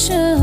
[0.00, 0.39] 身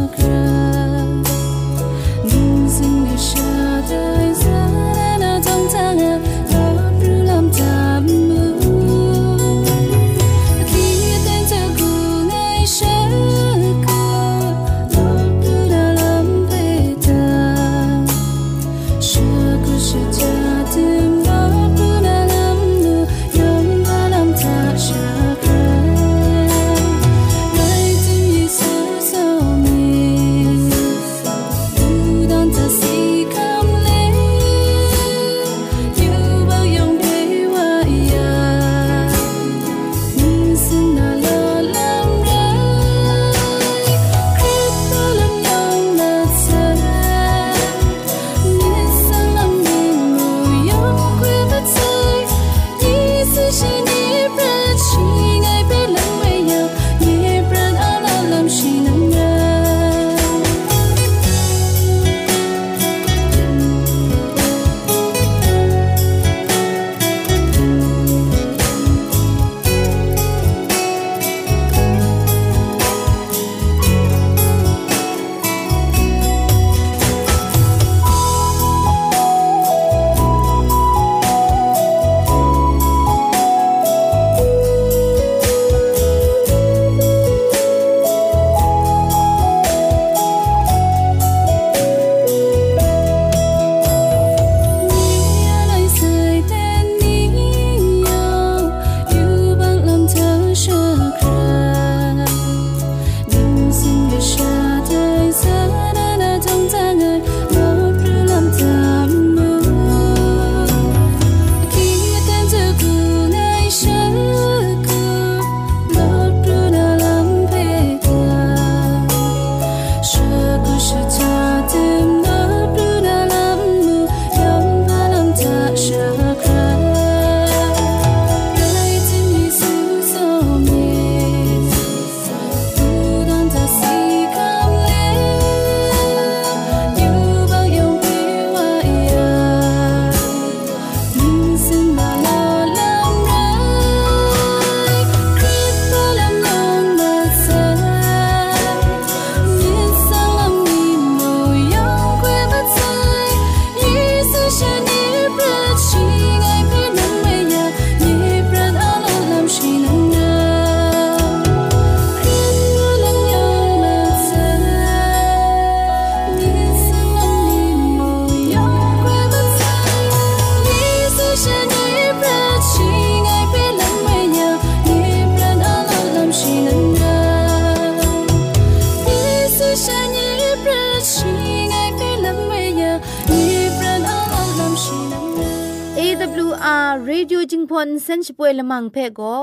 [187.78, 189.36] พนเซนช่วยละมังเพ่ก็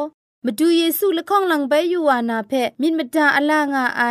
[0.44, 4.02] มาดูเยซูละข้องหลังใบยูวานาเพ่มินมดาอลางาไอ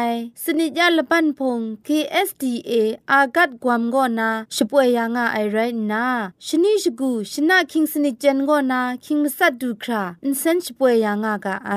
[0.43, 2.71] สนิยาละปันพง KSDA
[3.11, 5.57] อากัดกวมก็นาช่วยยังาไอไร
[5.91, 6.05] นา
[6.45, 11.71] ชนิชกูชนะคิงสนิจันก็นาคิงมัสัดดูคราอินเซนช่วยยังากาไอ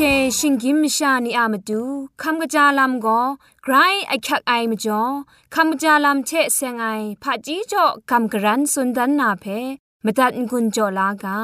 [0.00, 0.04] ช
[0.38, 1.82] ชิงกิมชานีอามาดู
[2.22, 3.20] คำกระจาลำก็
[3.64, 3.74] ไกร
[4.08, 5.02] ไอคักไอมาจ่อ
[5.54, 6.86] คำกระจาลำเชเซงไอ
[7.22, 9.44] ผาจีจ่อคำกระรันสุนดันนาเพ
[10.04, 11.38] มาตัดกุญจ่อลากา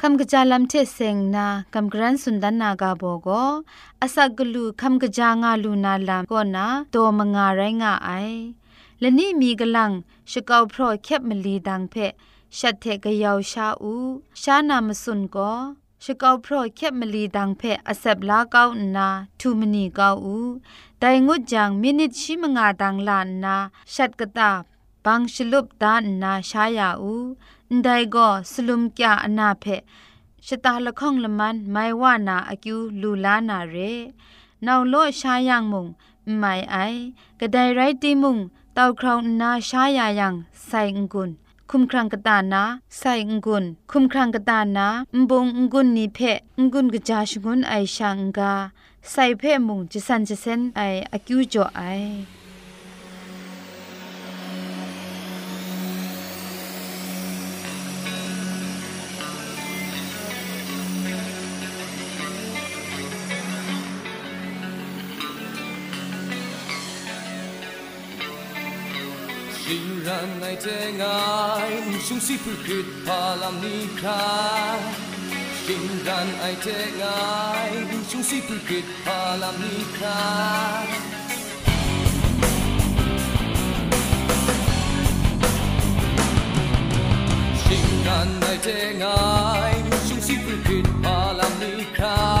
[0.00, 3.28] คำกระจาลำเทเซงนาคำกรันสุนดันนากาโบโก
[4.00, 8.10] อาศักกลูคำกระจางาลูนาลามก็นาโตมงาไรงาไอ
[9.00, 9.90] และนี่มีกลัง
[10.30, 11.94] ชกาวพรอแคบมลีดังเพ
[12.58, 13.94] ชัดเทกยาวชาอู
[14.42, 15.52] ชานามสุนก็
[16.04, 18.62] ชกาวพรอแคบมลีดังเพอเซบลาเกา
[18.96, 19.08] นา
[19.40, 20.36] ทูมนีเกาอู
[20.98, 23.56] ไดงุดจังมินิตชิมงาดังลานนา
[23.94, 24.50] ชัดกตา
[25.04, 27.14] บังชลุบดานนาชายาอู
[27.83, 29.65] ไดก็สลุมกะอนาเพ
[30.47, 33.75] ชะตาละข้องละมันไม่ว่านาอกิวลูลานาเร
[34.65, 35.87] นาวโลชายังมุง
[36.37, 36.77] ไม่ไอ
[37.39, 38.37] กระไดไรตีมุง
[38.73, 40.33] เต้าคราวนาชายายัง
[40.67, 40.81] ใส่
[41.13, 41.29] กุน
[41.69, 42.63] คุมครังกตานา
[42.97, 43.13] ใส่
[43.45, 46.19] กุนคุมครังกตานาอุบงกุนนิเพ
[46.73, 48.53] กุนกจาชกุนไอชังกา
[49.09, 50.81] ใส่เพมุงจะสันจะเซนไอ
[51.13, 51.81] อกิวจ่อไอ
[70.11, 74.75] Kindern zum Sipelküt Palamnika.
[75.65, 80.83] Kindern ein zum Sipelküt Palamnika.
[87.69, 88.39] Kindern
[89.01, 92.40] ein zum Sipelküt Palamnika.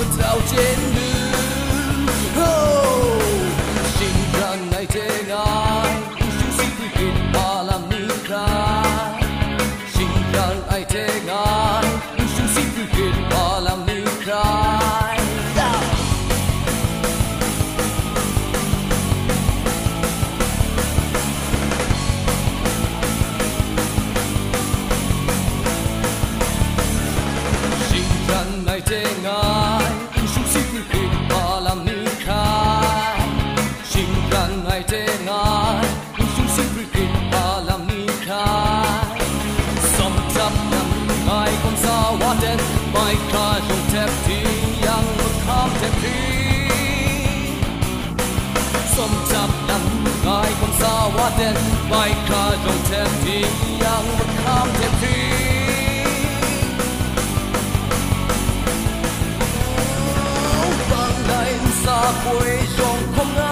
[0.00, 0.97] 我找见。
[52.67, 53.39] ka jong tep ti
[53.79, 55.15] yang mo kam tep ti
[61.83, 61.87] 撒
[62.23, 62.27] 会
[62.79, 62.81] 用
[63.13, 63.43] 空啊，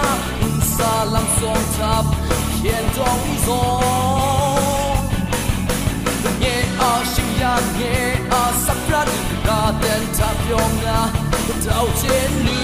[0.72, 1.40] 撒浪送
[1.74, 1.78] 插，
[2.62, 2.64] 天
[2.94, 3.46] 中一松。
[6.40, 6.44] 耶
[6.80, 7.44] 啊心呀
[7.78, 7.82] 耶
[8.30, 9.10] 啊，撒布拉的
[9.44, 9.48] 嘎
[9.80, 9.84] 登
[10.16, 10.52] 塔用
[10.88, 10.90] 啊，
[11.66, 11.68] 到
[12.00, 12.02] 天
[12.44, 12.55] 路吼，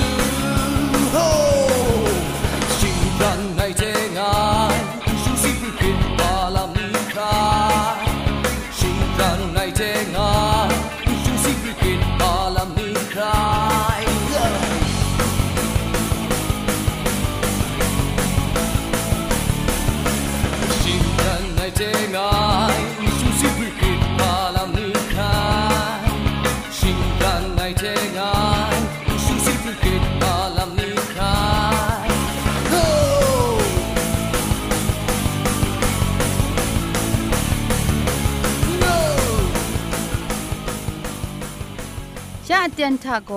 [42.76, 43.32] เตียนทาโก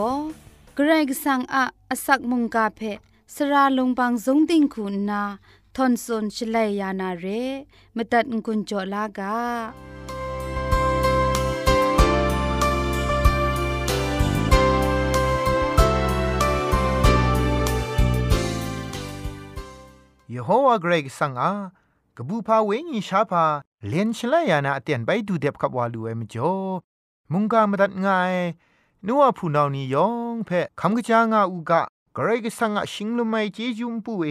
[0.75, 2.81] เกรกสังอะอสักมุงกาเพ
[3.35, 5.23] สราลงบางสงติงคุณนา
[5.77, 7.27] ทอนซนชลัยยานาเร
[7.97, 9.37] มตัดกุญจลากา
[20.29, 21.53] เยโฮวาเกรกสังอา
[22.17, 23.45] กบูพาเวงีชาพา
[23.89, 26.51] เลนชลัยยานาเตียนไปดูเด็บขับวาลูเอมจอ
[27.33, 28.35] มุงกามตัดง่าย
[29.05, 31.83] นัวผู้นานียองเพ่คำกะจางอาอูกะ
[32.17, 34.31] กระไรก็สังอาชิงลมไม่เจจุมปูเอ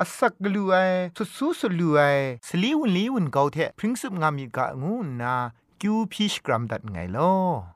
[0.00, 0.74] อาศักลู่ไอ
[1.16, 2.00] สุสุสุลู่ไอ
[2.46, 5.34] สลีวันลีวันเกาเทะพริ้งสุบงามีกะงูนา
[5.80, 7.32] กิวพีชกรัมดัดไงลอ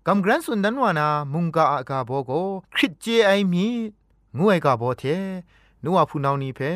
[0.07, 2.31] กำกรันสุนดันวานามุงกาอากาโบโก
[2.75, 3.67] คริตเจไอมี
[4.37, 5.05] งูไอกาโบเท
[5.85, 6.73] นัวผู้นานี้เพ่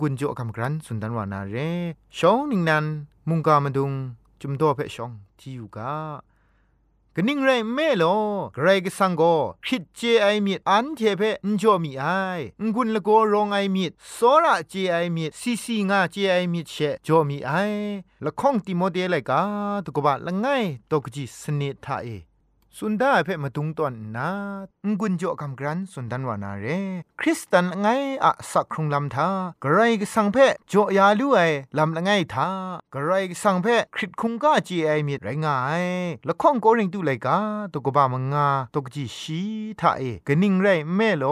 [0.00, 1.56] งุนโจกำกรันสุนดันวานาเร
[2.18, 2.84] ชองนิงนัน
[3.28, 3.92] มุงกามาดุง
[4.40, 5.92] จุมโตเพ่ชองที่อยู่กา
[7.18, 8.16] กนิ่งไรแม่ลอ
[8.54, 9.22] ใครก็สังโก
[9.66, 12.04] คิดเจไอมีอันเทเพนจอมีไอ
[12.74, 13.84] งุนละโกรองไอมี
[14.16, 16.74] สอระเจไอมีซีซีงาเจไอมีเช
[17.06, 17.52] จอมีไอ
[18.24, 19.40] ละข้องติโมเดเลยกา
[19.84, 20.46] ตุกบะละไง
[20.90, 22.08] ตกจีสนิทาเอ
[22.80, 24.30] สุนดาเพ่มาตุงตอนนา
[25.00, 26.66] งุนจ่อคำกรันสุนดันวานาเร
[27.20, 27.86] คริสตันไง
[28.24, 29.28] อะสักครุงลำทา
[29.62, 31.38] กระไรก็สังเพ่จ่อยาลุไอ
[31.78, 32.48] ลำละไงทา
[32.92, 35.84] กระไรก็สังเพ่คริตคุงก้าจีไอมีไรง่าย
[36.28, 37.38] ละข้องโกริงตุเลกา
[37.72, 39.42] ตกบามังงาตกจีชี
[39.80, 40.66] ทาเอกนิ่งไร
[40.96, 41.24] แม่โล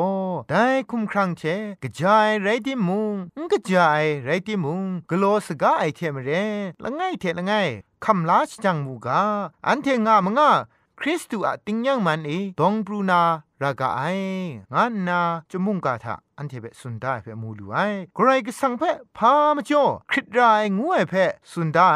[0.50, 1.42] ได้คุมครังเช
[1.82, 3.14] กระจายไรที่มุง
[3.52, 6.30] กระจายไรที่มุงกโลสกาไอเทมเร
[6.82, 7.52] ละไงเทละไง
[8.04, 9.22] คำลาชจังมูกา
[9.66, 10.50] อันเทงามงา
[11.00, 13.22] คริสตูอะติงยังมันเอดองปรูนา
[13.62, 14.02] รากาไอ
[14.74, 15.20] งานนา
[15.50, 17.76] จมุงกาทะอันเทเปสุนได้เปมูลูไอ
[18.14, 18.82] ใครก็สังเพ
[19.16, 21.14] พามจ่อคริตรายงวยเพ
[21.50, 21.90] สุนได้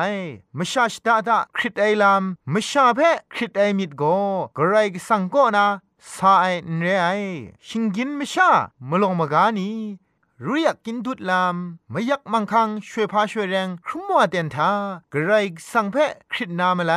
[0.59, 3.01] มชาชดาดาคริตไอลามมชาเพ
[3.35, 4.03] คริตไอมิดโก
[4.55, 5.67] ใครก็สังก็นา
[6.15, 6.47] สาไอ
[6.79, 7.09] เรไอ
[7.67, 8.51] ชิงกินมชา
[8.89, 9.69] มลงมากานี
[10.45, 11.57] รู้อยากกินดุดลาม
[11.91, 14.71] ไม่อยากมังคังช่วยพาช่วยแรงครุมัวเตียนทา
[15.13, 15.33] กระไร
[15.71, 16.95] สังเพะคริตนามาไล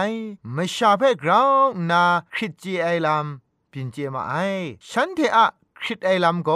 [0.53, 1.51] ไม่ชาเพะกราว
[1.91, 3.25] นาคริตจีไอลาม
[3.71, 4.33] ปินเจมาไอ
[4.89, 5.47] ฉันเทอะ
[5.81, 6.49] คริตไอลามโก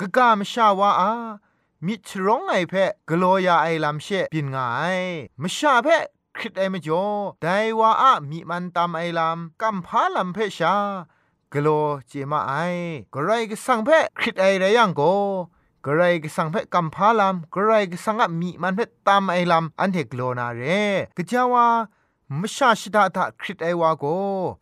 [0.00, 1.12] กะกามชาวาอา
[1.86, 4.98] มิชร้องไอเพะกลัวยาไอลามเชปินงาย
[5.42, 6.04] มชาเพะ
[6.36, 7.06] คริตไอมจ่อ
[7.42, 7.46] ได
[7.78, 10.74] ว่าอะมีมันตามไอลามกัมพาลามเพชา
[11.52, 12.52] กลัวเจมาไอ
[13.14, 15.02] กระไรกสังเพะคริตไอไรยังโก
[15.90, 20.62] กระไรก็สังเพกัมพาลามกระไรก็สังอมีมันเพตามไอลามอันเทกโลนาเร
[21.16, 21.66] กะจาวา
[22.40, 24.04] มชาชิดาตาคริตไอวาโก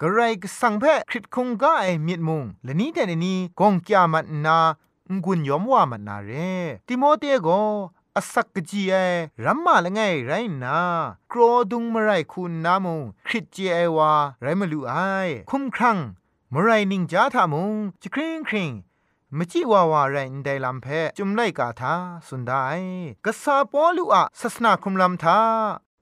[0.00, 4.59] กระไรก็สังเพคริตคงกาไอมีดมุงและนี้แต่นี้กงกยามันนา
[5.25, 6.30] งุนยอมว่ามันนาเร
[6.87, 7.49] ติโมเตโก
[8.16, 8.95] อสักกจีไอ
[9.45, 10.33] รัมมาละไงไร
[10.64, 10.78] นา
[11.30, 11.40] โกร
[11.71, 14.95] ดุงมไรคุณนามุงคริตเจไอวาไรมาลูไอ
[15.50, 15.97] คุ้มครัง
[16.52, 18.71] มไรนิงจาทามุงจะคริงคริง
[19.38, 20.87] มจิวาวาไรนไดลัมเพ
[21.19, 21.95] จุมไลกาทา
[22.26, 22.52] สุนได
[23.25, 25.40] กษาปอลุอะศาสนาคุมลัมทา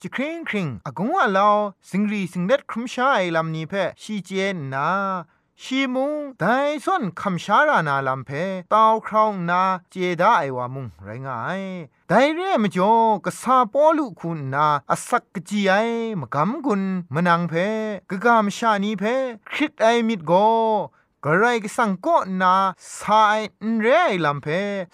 [0.00, 1.57] จะคริงคริงอากงว่าลาว
[1.91, 3.73] สิงรีสิงเด็ดครุมชาไอลัมนี้เพ
[4.03, 4.88] ชีเจนนา
[5.62, 6.45] ชีมุงได
[6.85, 8.31] ส่วนคำชารานาลัมเพ
[8.73, 11.62] ตาวครองนาเจดาไอวามุงไรงาย
[12.09, 12.93] ไดเร่มจ่อ
[13.25, 15.73] กษาปอลุคุณนาอสักกจีไอ
[16.21, 16.83] มกำกุน
[17.14, 17.53] มนังเพ
[18.11, 19.05] กะกามชานีเพ
[19.50, 20.33] คริตไอมิดโก
[21.26, 22.54] กระไรก็สังก็นา
[22.99, 23.40] สาย
[23.81, 24.47] เรไอลำเพ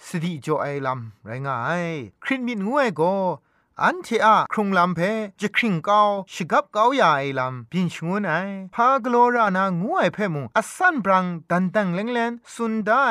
[0.07, 1.85] สติจ่อไอลำไรงาย
[2.23, 3.15] คริตมิดงวยก็
[3.81, 4.99] อันเทอะครุงลำเพ
[5.41, 6.01] จะคริงเกา
[6.33, 8.33] ชกับเกาใหญ่ลำบินชงวนไอ
[8.75, 13.05] พากโลรานางวยเพมุงอสันบรังดันตังเลงเลนสุนได้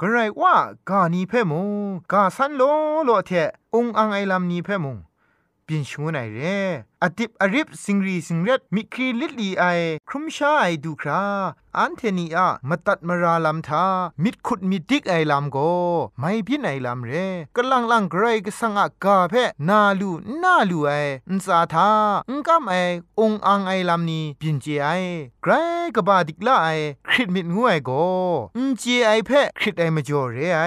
[0.00, 0.54] กระไรว่า
[0.90, 2.62] กานีเพมุงกาสันโล
[3.04, 3.30] โลเท
[3.74, 4.98] องอังไอลำนี้เพมุง
[5.66, 6.58] บินชงวนไอเร่
[7.02, 9.64] อดิบอริบสิงรีสิงเร็ดมิครีลิลีไอ
[10.08, 11.22] ครุมชาไอดูครา
[11.78, 13.84] อันเทนีอะมาตัดมาราลำทา
[14.22, 15.58] มิดขุดมิดดิกไอลำโก
[16.18, 17.12] ไม่พินไอลำเร
[17.56, 19.34] กลังลังไกรก็สังอากาเพ
[19.68, 20.10] นาลู
[20.42, 20.90] นาลูไอ
[21.28, 21.90] อุนสาทา
[22.28, 22.74] อุงกำไอ
[23.20, 24.88] องอังไอลำนี้พินเจไอ
[25.42, 25.52] ไกร
[25.94, 26.68] กบาดิกละไอ
[27.08, 27.90] คริดมิดงวยโก
[28.56, 30.62] อุนเจไอเพคริดไอมาจ่อเรไอ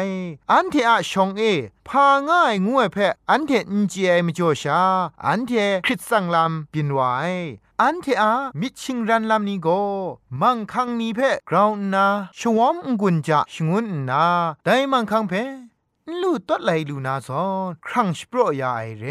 [0.51, 1.43] อันเทอะชองเอ
[1.87, 2.97] พาง่ายงวยเพ
[3.29, 4.81] อันเทอุนเจไอมาจ่อชา
[5.25, 5.51] อันเท
[5.85, 6.99] คริดสังลำปินไว
[7.81, 9.67] อันเทอามิชิงรันลำนี้โก
[10.41, 12.05] มังคังนี้เพกราวนา
[12.39, 14.25] ชวอมกุญจะชงุนนา
[14.65, 15.33] ได้มังคังเพ
[16.21, 19.05] ลูตัดไหลลูนาซอนครั้งสโปรยาไอเร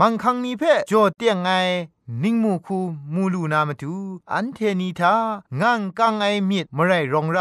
[0.00, 1.50] มังคังนี้เพจอเตียงไง
[2.20, 2.78] นิงมูคู
[3.14, 3.94] มูลูนามาดู
[4.32, 5.14] อันเทนีทา
[5.60, 7.38] งังกังไอมิดมไรรองไร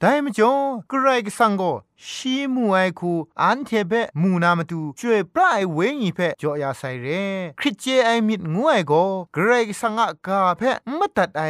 [0.00, 0.52] ได้มจ่อ
[0.90, 1.62] กระไรกสังโก
[2.06, 3.12] ชีมูไอคู
[3.42, 7.06] อันเทเปมูนามาดูช่วยปลายเวงีเพจ่อยาไซเร
[7.58, 8.92] คริเจไอมิดงวยโก
[9.34, 10.62] กระไรกสังกาเพ
[10.98, 11.42] มตัดไอ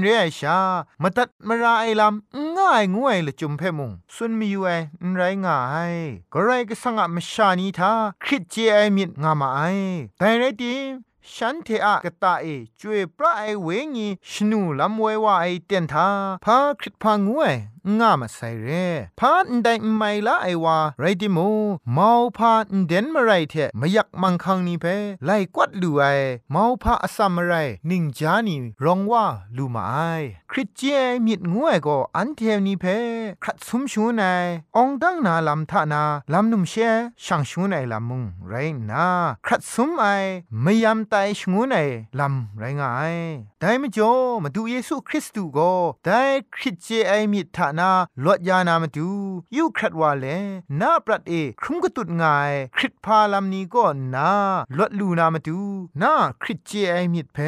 [0.00, 0.58] เรียชา
[1.02, 4.70] มาตัดมาราไอลำง่ายงวยละจุมเพมุงสุนมีอยู่ไอ
[5.14, 5.58] ไรง่า
[5.92, 5.94] ย
[6.32, 7.92] ก็ไรก็สังะมชานีทา
[8.24, 9.60] คริเจไอมิดงามาไอ
[10.18, 10.74] แต่ไรดี
[11.34, 12.46] ฉันเทอะกะตาเอ
[12.80, 16.08] จวยพระไอเวงีชนูลำเววาไอเตียนทา
[16.44, 17.54] พาคริตพางวย
[17.98, 18.86] ง่ามาใส่เร่
[19.18, 21.38] พาอันใดไม่ละไอวาไรดิโม
[21.94, 24.86] เมาพาอันเดนมาไรเทมายักมังคังนี้เพ
[25.24, 26.02] ไล่กวัดลู่ไอ
[26.52, 27.52] เมาพาอสัมมาไร
[27.90, 29.24] นิงจานีรองว่า
[29.56, 29.96] ลู่มาไอ
[30.50, 30.82] คริตเจ
[31.26, 32.84] มิดงวยก็อันเทวนี้เพ
[33.42, 34.44] ครัดสมชูนาย
[34.76, 36.02] องดังนาลำทานา
[36.32, 36.74] ลำนุ่มเช
[37.24, 38.54] ช่างชูนายลำมุงไร
[38.90, 39.06] นา
[39.46, 40.04] ครัดสมไอ
[40.62, 41.88] ไม่ยำไตชงูนาย
[42.18, 43.16] ลำไรงาย
[43.60, 45.72] ได้ไม่จ่อมาดูเยซูคริสต์ตูก็
[46.04, 46.22] ได้
[46.54, 47.90] คริสเจไอมิทานา
[48.24, 49.08] ลดยานามาดู
[49.56, 50.26] ยูครัดว่าเล
[50.80, 53.84] นาปรัดเอครุมกตุดงายคริสพาลัมนี้ก็
[54.14, 54.30] นา
[54.78, 55.60] ลดลูนามาดู
[56.02, 57.38] นาคริสเจไอมิเพ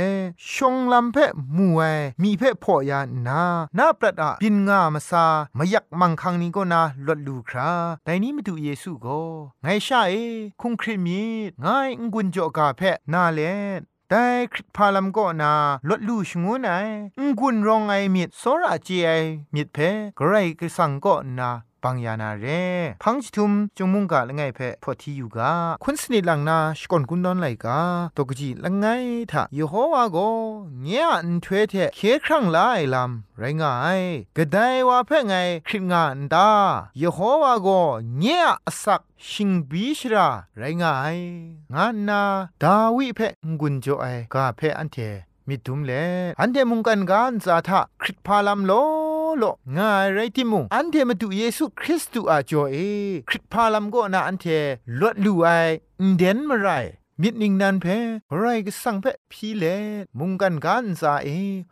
[0.52, 1.16] ชงลำเพ
[1.56, 3.42] มวยมีเพพอยานา
[3.78, 5.26] นาปรัดอะบินงามาซา
[5.58, 7.70] มายักมังคังนี้ก็นาลดลูครา
[8.04, 9.20] แต่นี้มาดูเยซูก็
[9.62, 10.14] ไงชาเอ
[10.60, 11.22] คุงคริมี
[11.60, 11.66] ไง
[12.12, 12.80] งุนจอกาเพ
[13.12, 13.42] นาเล
[14.10, 15.52] แต่คริสพาลัมก็นา
[15.88, 16.68] ลดลู่ชงูไน
[17.40, 19.10] งุนรองไอมิดโซราเจไอ
[19.54, 19.78] มิดเพ
[20.18, 21.50] กไรกสังก็นา
[21.82, 22.46] ปังยานาเร
[23.02, 27.80] พังจิทุมจงมุงกะละไงเพพอที่อยู่กาคุณสนิทลังนาสกอนกุนดอนไลกา
[28.16, 28.86] ตกจีละไง
[29.32, 30.18] ทะยโฮวาโก
[30.82, 34.00] เงียอันทเวเทเคครั้งลายลำไรงาย
[34.36, 34.56] กะได
[34.88, 35.34] ว่าเพ่ไง
[35.66, 36.50] คริงานดา
[37.00, 37.68] ยโฮวาโก
[38.18, 41.16] เงียอสักชิงบีชราไรงาย
[41.74, 42.22] งานนา
[42.62, 43.28] ดาวิเพ่
[43.60, 44.98] งุนโจไอกาเพ่อันเท
[45.48, 45.92] มิดุมเล
[46.40, 48.72] อันเดมุงกันกานซาทะคริตพาลัมโล
[49.38, 49.44] โล
[49.78, 52.76] งายไรติมุงอันเทมาดูเยซูคริสต์อาจอเอ
[53.28, 54.46] คริตพาลัมก็นาอันเท
[55.00, 55.46] ลดลูไอ
[56.16, 56.68] เดนมาไร
[57.22, 57.86] มิดนิงนันเพ
[58.38, 59.64] ไรก็สังเพพีเล
[60.18, 61.28] มุงกันกันซาเอ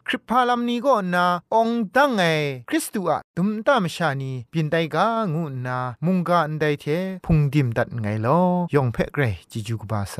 [0.06, 2.22] คริปพาลัมนี้ก็นาองตั้งไง
[2.68, 6.84] คริสตูอะดุมตามชานีปินไตกางูนา มุงกันไดเท
[7.26, 8.40] พุงดิมดัดไงลอ
[8.74, 10.16] ยองเพเกรจิจูกบาไซ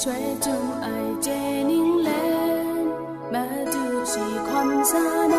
[0.00, 0.88] 水中爱
[1.20, 2.12] 借凝练，
[3.32, 3.40] 马
[3.70, 5.36] 杜西宽沙那，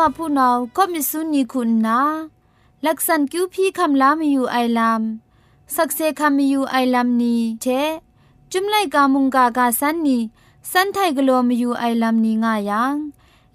[0.00, 2.00] ไอนัวผู้นาก็มิสุนีคุณนา
[2.86, 5.02] ลักษณคิวพี่คำลามีอยู่ไอลาม
[5.74, 7.66] สักเซคำมีอยู่ไอลามนี้เท
[8.52, 10.18] จุมไลกามุงกากาสันนี
[10.70, 12.94] สันไทกลัวมีอยู่ไอลามนี้ง่ายัง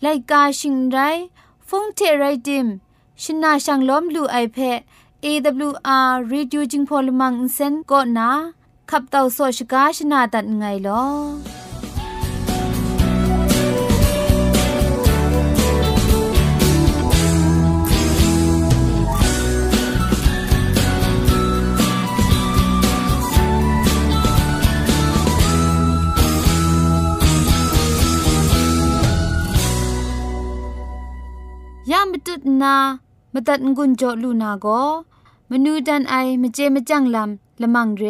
[0.02, 0.98] ไลกาชิงไร
[1.68, 2.68] ฟงเทไรดิม
[3.22, 4.58] ชินาชังล้อมลูไอเพ
[5.24, 8.30] AWR Reducing Polymer Insen ก็นา
[8.90, 11.04] ขับเต่าโซชกาชนาตัดไงลอ
[32.66, 32.76] นา
[33.34, 34.68] มตัดงุนจอลูนาโก
[35.50, 38.04] มนูดันไอมเจมจังลำละมังเร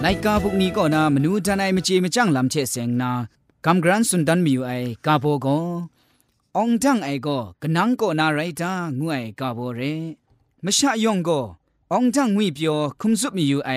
[0.00, 3.10] ไลกาบุกนี้ก็นามนูดันไอมเจมจังลำเชเซงนา
[3.64, 4.72] กำกรันสุนดันมีอยู่ไอ
[5.06, 5.48] กาโบโก
[6.56, 9.80] องจังไอก็กนังก็นาไรตางวยกาโบเร
[10.64, 11.40] มชะยองก็
[11.94, 13.70] องจังงวยเปียวคุมสุมีอยู่ไอ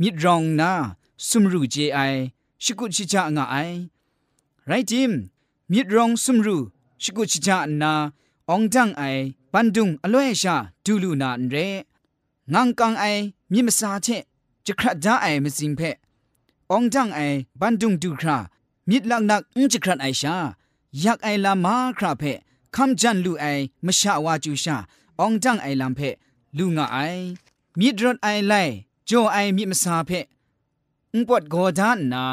[0.00, 0.72] มิดรองนา
[1.28, 1.98] สุมรูเจไอ
[2.62, 3.56] ชิกุชิจางาไอ
[4.66, 5.12] ไรจิม
[5.72, 6.56] มิดรองสุมรู
[7.02, 7.92] ชิกุชิจานา
[8.50, 9.02] องจังไอ
[9.52, 11.56] ปันดุงอล่วยชาดูลูนาเร
[12.52, 13.04] งังกังไอ
[13.52, 14.06] มิมสาเช
[14.66, 15.80] จะคราดาไอมสิงเพ
[16.72, 17.20] องจังไอ
[17.60, 18.38] ปันดุงดูครา
[18.88, 20.36] มิดลักนักอุจคราดไอชา
[21.00, 22.22] อยากไอลามาคราเพ
[22.74, 23.44] คำจันลูไอ
[23.86, 24.76] มชาวาจูชา
[25.20, 26.00] องจังไอลำเพ
[26.58, 26.98] ลูงาไอ
[27.80, 28.54] มิดรถไอไล
[29.08, 30.10] จอไอมิมสาเพ
[31.14, 32.24] อุปดโกดานนา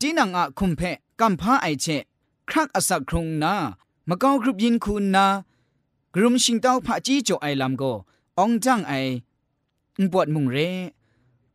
[0.00, 0.80] ตีนังอะคุมเพ
[1.20, 1.86] กัมพาไอเช
[2.48, 3.54] ครักอสักครุงนา
[4.08, 5.26] มะกอกรุบยินคุณนา
[6.14, 7.82] กรุมชิงเต้าพะจีจ่อไอลำโก
[8.42, 8.92] องจังไอ
[9.98, 10.56] อุปดมุงเร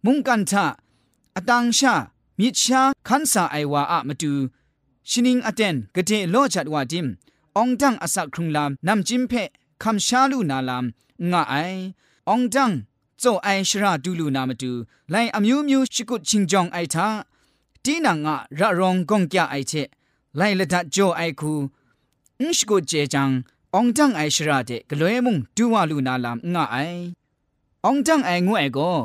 [0.06, 0.66] มุงกันทะ
[1.36, 1.94] อตังชา
[2.40, 4.34] มิชาคันสาไอวาอะมาดู
[5.10, 7.08] ชินิงอเตนกะเทโลจัดวาดิม
[7.58, 9.34] องจังอสักครุงลำนำจิมเพ
[9.84, 11.56] คำชาลูนาลำงะไอ
[12.30, 12.72] องจัง
[13.22, 14.72] စုံအိုင်ရှရာဒူလူနာမတူ
[15.14, 17.08] လိုင်အမျိုးမျိုးရှိကုချင်းကြောင့်အိုက်သာ
[17.84, 19.88] တီနာငါရရောင်ဂုံကြအိုက်ချက်
[20.40, 21.52] လိုင်လက်တကြိုအိုက်ခု
[22.40, 23.24] အင်းရှိကုကျေချံ
[23.74, 27.02] အောင်တန်းအိုင်ရှရာတဲ့ဂလွဲမုံဒူဝလူနာလာငါအိုင်
[27.86, 28.98] အောင်တန်းအိုင်ငွဲ့ကို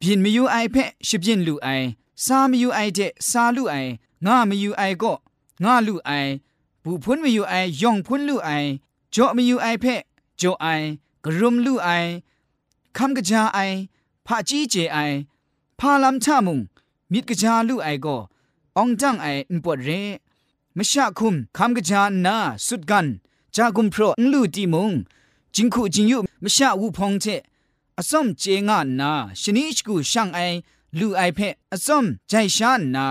[0.00, 1.86] ပြင်မယူအိုင်ဖက်ရှပြင်းလူအိုင်
[2.24, 3.90] စာမယူအိုင်တဲ့စာလူအိုင်
[4.26, 5.18] ငါမယူအိုင်ကော့
[5.64, 6.30] ငါလူအိုင်
[6.82, 8.68] ဘူဖွန်းမယူအိုင်ယောင်ဖွန်းလူအိုင်
[9.14, 10.02] ကြော့မယူအိုင်ဖက်
[10.40, 10.86] ကြော့အိုင်
[11.24, 12.10] ဂရုမလူအိုင်
[12.96, 13.58] คำกะจาไอ
[14.26, 14.98] พะจีเจไอ
[15.78, 16.58] พาลัมชะมุง
[17.12, 18.06] มิดกะจาลูไอโก
[18.78, 19.90] องจังไออุปวดเร
[20.76, 23.06] มชะคุมคำกะจานาสุดกัน
[23.54, 24.90] จากุมโพรนลูตีมุง
[25.54, 27.26] จิงคูจิงยุมชะวูพองเจ
[27.98, 30.40] อสมเจงานาชนิชกูช่างไอ
[30.98, 33.06] ลูไอเพออสมใจชานนา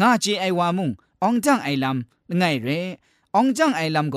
[0.00, 0.90] งาเจไอวามุง
[1.24, 2.68] องจังไอลำไงเร
[3.34, 4.16] องจังไอลำโก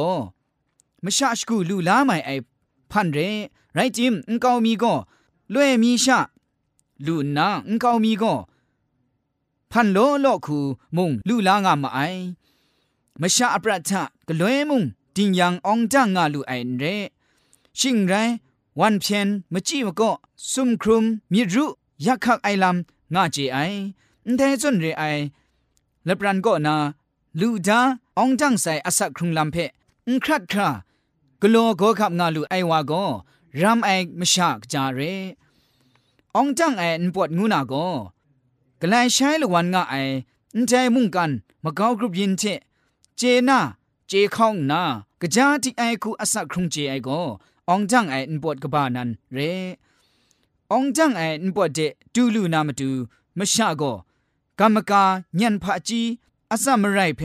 [1.03, 2.31] มชะชกูลูลาไม่ไอ
[2.91, 3.19] พันเร
[3.73, 4.93] ไรจิมอุ้งเกามีก็
[5.53, 6.19] ล้วยมีชา
[7.05, 8.33] ลูนาอุ้งเกามีก็
[9.71, 10.59] พันโลโลคู
[10.95, 11.99] มุงลูลางามาไอ
[13.21, 14.83] มชาอปรัชะก็ล้วยมุง
[15.15, 16.83] ติงยังองจ้างงาลูไอเร
[17.79, 18.13] ชิงไร
[18.79, 20.11] วันเพียนมจีวก็
[20.51, 21.65] ซุมครุมมีรุ
[22.05, 23.57] ยากขักไอลำงาเจไอ
[24.35, 25.03] แต่จนเรไอ
[26.05, 26.75] และปรันก็นา
[27.39, 27.79] ลูดา
[28.17, 29.57] องจังใส่อสักครุงลำเพ
[30.07, 30.69] อครัดครา
[31.41, 33.03] ก็ลัวก็ขับงาลูไอวาก็
[33.61, 34.99] รำไอมชากจาเร
[36.35, 37.73] องจังไออนปวดงูนาโก
[38.81, 39.95] กลายใช้ละวันงาไอ
[40.55, 41.31] อนใจมุ่งกัน
[41.63, 42.43] มะกากรุบยินเท
[43.17, 43.59] เจนา
[44.07, 44.81] เจข้องนา
[45.21, 47.09] กะจาติไอคูอสักครุงเจไอโก
[47.71, 49.39] องจังไออนปวดกบานันเร
[50.71, 51.79] องจังไออนปวดเด
[52.13, 52.89] ดูลูนามาดู
[53.37, 53.83] มชาโก
[54.59, 55.03] กรรมกา
[55.39, 56.01] ญันพะจี
[56.51, 57.21] อสัมไรเพ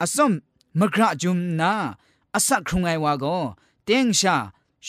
[0.00, 0.32] อสม
[0.78, 1.72] มกระจุมนา
[2.34, 3.24] อสักครุงไอวาโก
[3.84, 4.36] เตงชา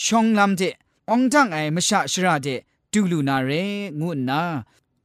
[0.04, 0.62] ชองลำเจ
[1.10, 2.48] องจังไอมชาชราเด
[2.92, 3.50] ดูลูนาเร
[4.00, 4.42] งูนนา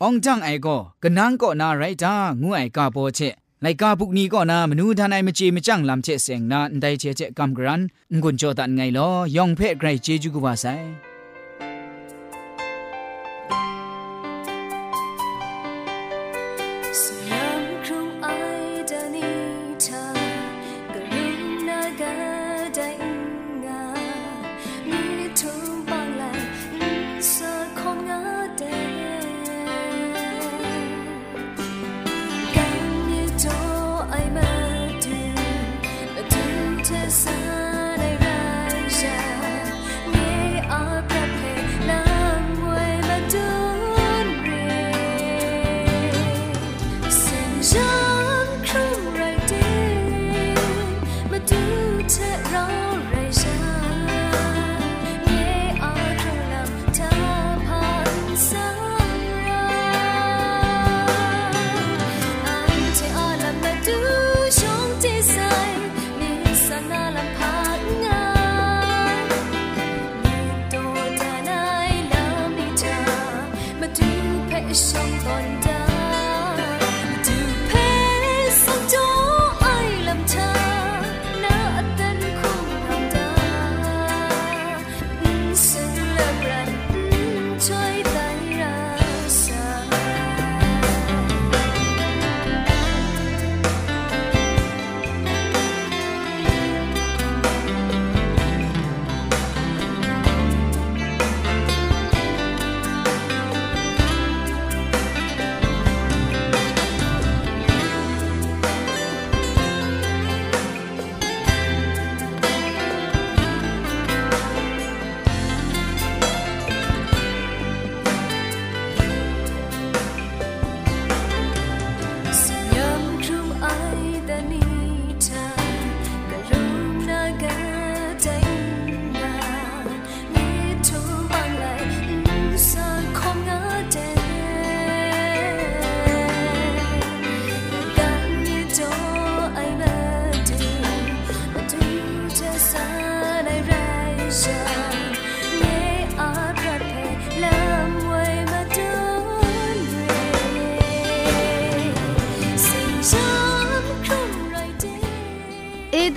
[0.04, 3.20] องจังไอก็กะนังก็นาไรจางูไอกาโปเช
[3.62, 7.82] ไลกาบุกนีก็นามนูทานายมจีมจังลำเจเสียงนาไดเชเจกัมกรัน
[8.22, 10.66] งุนโจตันไงลอยองเพ่ไกรเจจูกุบาไซ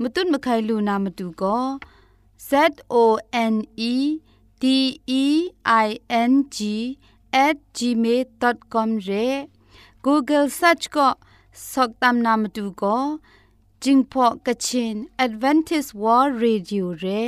[0.00, 1.58] มตุนมะไคลูนามตุก็
[2.50, 2.52] Z
[2.92, 2.94] O
[3.52, 3.56] N
[3.92, 3.94] E
[4.62, 4.64] D
[5.22, 5.24] E
[5.86, 5.88] I
[6.30, 6.58] N G
[7.46, 9.28] at @gmail.com เร่
[10.04, 11.08] google search ก็
[11.72, 12.96] soktam nam tu ko
[13.82, 17.26] jingpho kachin advantage world radio เร่